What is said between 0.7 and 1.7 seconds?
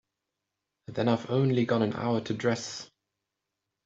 Then I've only